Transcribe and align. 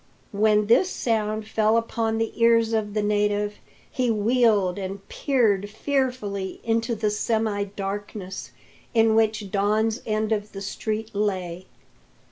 When 0.31 0.65
this 0.65 0.89
sound 0.89 1.47
fell 1.47 1.77
upon 1.77 2.17
the 2.17 2.31
ears 2.41 2.73
of 2.73 2.95
the 2.95 3.03
native, 3.03 3.59
he 3.91 4.09
wheeled 4.09 4.79
and 4.79 5.07
peered 5.09 5.69
fearfully 5.69 6.59
into 6.63 6.95
the 6.95 7.11
semi 7.11 7.65
darkness 7.65 8.49
in 8.95 9.13
which 9.13 9.51
Don's 9.51 10.01
end 10.07 10.31
of 10.31 10.53
the 10.53 10.61
street 10.63 11.13
lay. 11.13 11.67